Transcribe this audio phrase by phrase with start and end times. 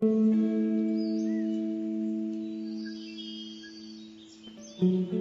[0.00, 0.12] Thank
[4.80, 5.19] you.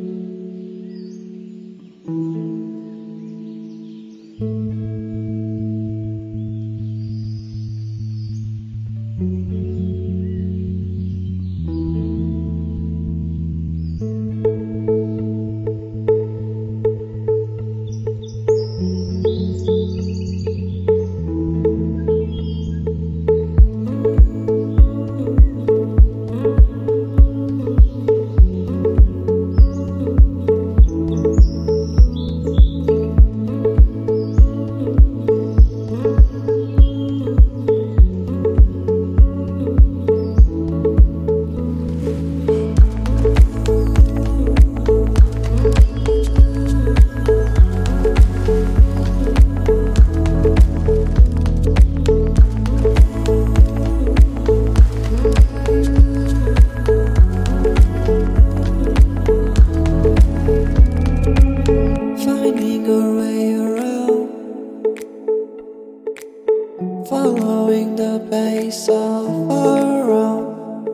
[67.69, 70.85] the bass of our own.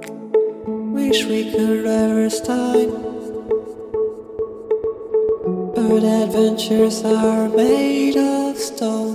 [0.94, 2.92] Wish we could reverse time.
[5.74, 9.15] But adventures are made of stone.